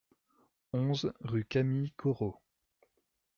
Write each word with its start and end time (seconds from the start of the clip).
onze 0.73 1.13
rue 1.19 1.45
Camille 1.45 1.91
Corot 1.91 2.41